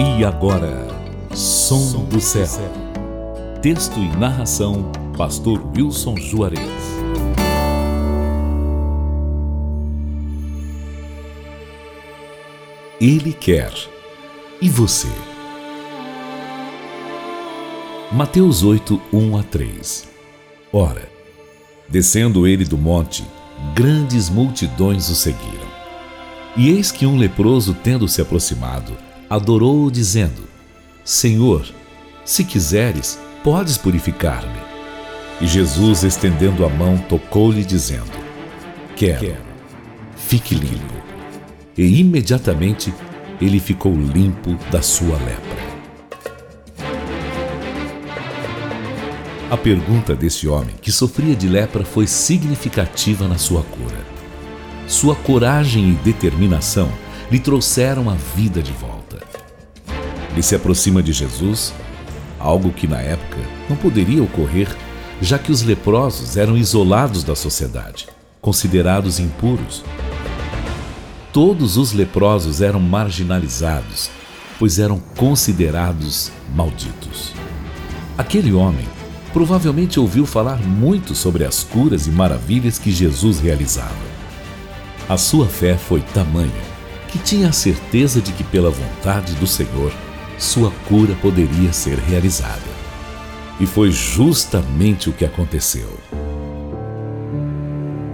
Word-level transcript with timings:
E 0.00 0.24
agora, 0.24 0.86
Som 1.34 2.04
do 2.04 2.20
Céu. 2.20 2.46
Texto 3.60 3.98
e 3.98 4.16
narração, 4.16 4.92
Pastor 5.16 5.60
Wilson 5.76 6.16
Juarez. 6.16 6.60
Ele 13.00 13.32
quer. 13.32 13.72
E 14.62 14.70
você? 14.70 15.08
Mateus 18.12 18.62
8, 18.62 19.02
1 19.12 19.36
a 19.36 19.42
3 19.42 20.08
Ora, 20.72 21.08
descendo 21.88 22.46
ele 22.46 22.64
do 22.64 22.78
monte, 22.78 23.26
grandes 23.74 24.30
multidões 24.30 25.08
o 25.08 25.16
seguiram. 25.16 25.66
E 26.56 26.70
eis 26.70 26.92
que 26.92 27.04
um 27.04 27.16
leproso, 27.16 27.74
tendo 27.74 28.06
se 28.06 28.22
aproximado, 28.22 29.07
adorou-o, 29.28 29.90
dizendo: 29.90 30.48
Senhor, 31.04 31.66
se 32.24 32.44
quiseres, 32.44 33.18
podes 33.42 33.76
purificar-me. 33.76 34.60
E 35.40 35.46
Jesus, 35.46 36.02
estendendo 36.02 36.64
a 36.64 36.68
mão, 36.68 36.98
tocou-lhe, 36.98 37.64
dizendo: 37.64 38.12
Quero, 38.96 39.36
fique 40.16 40.54
limpo. 40.54 40.94
E 41.76 42.00
imediatamente 42.00 42.92
ele 43.40 43.60
ficou 43.60 43.94
limpo 43.94 44.56
da 44.70 44.82
sua 44.82 45.16
lepra. 45.16 45.68
A 49.50 49.56
pergunta 49.56 50.14
desse 50.14 50.46
homem 50.46 50.74
que 50.82 50.92
sofria 50.92 51.34
de 51.34 51.48
lepra 51.48 51.84
foi 51.84 52.06
significativa 52.06 53.26
na 53.26 53.38
sua 53.38 53.62
cura. 53.62 54.04
Sua 54.86 55.14
coragem 55.14 55.90
e 55.90 55.92
determinação 55.92 56.90
lhe 57.30 57.38
trouxeram 57.38 58.08
a 58.08 58.14
vida 58.14 58.62
de 58.62 58.72
volta. 58.72 59.18
Ele 60.32 60.42
se 60.42 60.54
aproxima 60.54 61.02
de 61.02 61.12
Jesus, 61.12 61.74
algo 62.38 62.72
que 62.72 62.86
na 62.86 63.00
época 63.00 63.38
não 63.68 63.76
poderia 63.76 64.22
ocorrer, 64.22 64.74
já 65.20 65.38
que 65.38 65.52
os 65.52 65.62
leprosos 65.62 66.36
eram 66.36 66.56
isolados 66.56 67.22
da 67.24 67.34
sociedade, 67.34 68.06
considerados 68.40 69.18
impuros. 69.18 69.84
Todos 71.32 71.76
os 71.76 71.92
leprosos 71.92 72.62
eram 72.62 72.80
marginalizados, 72.80 74.10
pois 74.58 74.78
eram 74.78 74.98
considerados 75.16 76.32
malditos. 76.54 77.34
Aquele 78.16 78.52
homem 78.52 78.86
provavelmente 79.32 80.00
ouviu 80.00 80.24
falar 80.24 80.58
muito 80.62 81.14
sobre 81.14 81.44
as 81.44 81.62
curas 81.62 82.06
e 82.06 82.10
maravilhas 82.10 82.78
que 82.78 82.90
Jesus 82.90 83.38
realizava. 83.38 84.08
A 85.08 85.16
sua 85.16 85.46
fé 85.46 85.76
foi 85.76 86.00
tamanha 86.00 86.77
que 87.08 87.18
tinha 87.18 87.48
a 87.48 87.52
certeza 87.52 88.20
de 88.20 88.32
que, 88.32 88.44
pela 88.44 88.70
vontade 88.70 89.34
do 89.34 89.46
Senhor, 89.46 89.92
sua 90.38 90.70
cura 90.86 91.14
poderia 91.20 91.72
ser 91.72 91.98
realizada. 91.98 92.78
E 93.58 93.66
foi 93.66 93.90
justamente 93.90 95.10
o 95.10 95.12
que 95.12 95.24
aconteceu. 95.24 95.88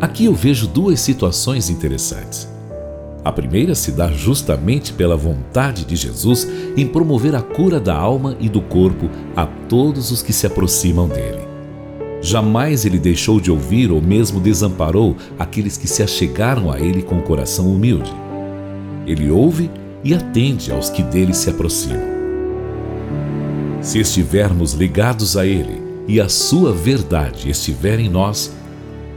Aqui 0.00 0.26
eu 0.26 0.34
vejo 0.34 0.66
duas 0.66 1.00
situações 1.00 1.68
interessantes. 1.68 2.48
A 3.24 3.32
primeira 3.32 3.74
se 3.74 3.90
dá 3.90 4.10
justamente 4.12 4.92
pela 4.92 5.16
vontade 5.16 5.84
de 5.84 5.96
Jesus 5.96 6.46
em 6.76 6.86
promover 6.86 7.34
a 7.34 7.42
cura 7.42 7.80
da 7.80 7.94
alma 7.94 8.36
e 8.38 8.48
do 8.48 8.60
corpo 8.60 9.10
a 9.34 9.44
todos 9.44 10.12
os 10.12 10.22
que 10.22 10.32
se 10.32 10.46
aproximam 10.46 11.08
dele. 11.08 11.40
Jamais 12.22 12.84
ele 12.84 12.98
deixou 12.98 13.40
de 13.40 13.50
ouvir 13.50 13.90
ou 13.90 14.00
mesmo 14.00 14.40
desamparou 14.40 15.16
aqueles 15.38 15.76
que 15.76 15.88
se 15.88 16.02
achegaram 16.02 16.70
a 16.70 16.78
ele 16.80 17.02
com 17.02 17.18
o 17.18 17.22
coração 17.22 17.68
humilde. 17.68 18.12
Ele 19.06 19.30
ouve 19.30 19.70
e 20.02 20.14
atende 20.14 20.70
aos 20.72 20.90
que 20.90 21.02
dele 21.02 21.32
se 21.32 21.48
aproximam. 21.48 22.16
Se 23.80 24.00
estivermos 24.00 24.72
ligados 24.72 25.36
a 25.36 25.46
ele 25.46 25.80
e 26.08 26.20
a 26.20 26.28
sua 26.28 26.72
verdade 26.72 27.50
estiver 27.50 28.00
em 28.00 28.08
nós, 28.08 28.52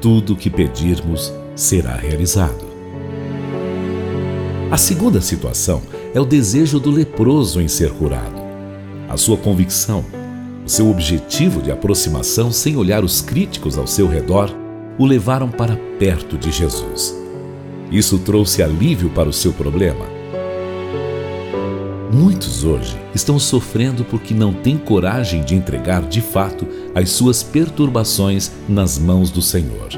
tudo 0.01 0.33
o 0.33 0.35
que 0.35 0.49
pedirmos 0.49 1.33
será 1.55 1.95
realizado. 1.95 2.69
A 4.71 4.77
segunda 4.77 5.19
situação 5.19 5.81
é 6.13 6.19
o 6.19 6.25
desejo 6.25 6.79
do 6.79 6.91
leproso 6.91 7.59
em 7.59 7.67
ser 7.67 7.91
curado. 7.91 8.39
A 9.09 9.17
sua 9.17 9.37
convicção, 9.37 10.05
o 10.63 10.69
seu 10.69 10.89
objetivo 10.89 11.61
de 11.61 11.71
aproximação 11.71 12.51
sem 12.51 12.77
olhar 12.77 13.03
os 13.03 13.21
críticos 13.21 13.77
ao 13.77 13.87
seu 13.87 14.07
redor, 14.07 14.49
o 14.97 15.05
levaram 15.05 15.49
para 15.49 15.75
perto 15.97 16.37
de 16.37 16.51
Jesus. 16.51 17.18
Isso 17.91 18.19
trouxe 18.19 18.61
alívio 18.61 19.09
para 19.09 19.29
o 19.29 19.33
seu 19.33 19.51
problema. 19.53 20.05
Muitos 22.11 22.63
hoje 22.63 22.97
estão 23.13 23.37
sofrendo 23.37 24.03
porque 24.03 24.33
não 24.33 24.51
têm 24.51 24.77
coragem 24.77 25.43
de 25.43 25.55
entregar 25.55 26.01
de 26.01 26.21
fato 26.21 26.67
as 26.95 27.09
suas 27.09 27.43
perturbações 27.43 28.51
nas 28.67 28.97
mãos 28.97 29.29
do 29.29 29.41
Senhor. 29.41 29.89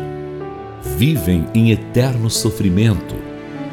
Vivem 0.98 1.46
em 1.54 1.72
eterno 1.72 2.30
sofrimento 2.30 3.16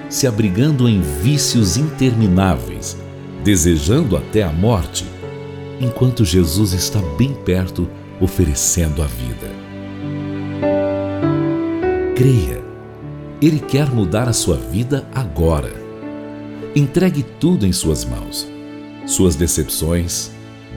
se 0.08 0.26
abrigando 0.26 0.88
em 0.88 1.00
vícios 1.00 1.76
intermináveis, 1.76 2.96
desejando 3.44 4.16
até 4.16 4.42
a 4.42 4.52
morte, 4.52 5.04
enquanto 5.80 6.24
Jesus 6.24 6.72
está 6.72 7.00
bem 7.16 7.34
perto, 7.34 7.88
oferecendo 8.20 9.02
a 9.02 9.06
vida. 9.06 9.48
Creia, 12.16 12.67
Ele 13.40 13.60
quer 13.60 13.90
mudar 13.90 14.28
a 14.28 14.32
sua 14.32 14.56
vida 14.56 15.06
agora. 15.14 15.72
Entregue 16.74 17.22
tudo 17.22 17.66
em 17.66 17.72
Suas 17.72 18.04
mãos: 18.04 18.48
suas 19.06 19.36
decepções, 19.36 20.30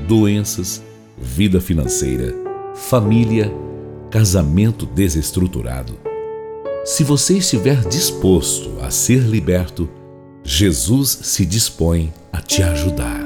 doenças, 0.07 0.81
vida 1.17 1.59
financeira, 1.59 2.33
família, 2.75 3.51
casamento 4.09 4.85
desestruturado 4.85 6.11
se 6.83 7.03
você 7.03 7.37
estiver 7.37 7.87
disposto 7.87 8.71
a 8.81 8.89
ser 8.89 9.19
liberto, 9.21 9.87
Jesus 10.43 11.09
se 11.21 11.45
dispõe 11.45 12.11
a 12.33 12.41
te 12.41 12.63
ajudar. 12.63 13.23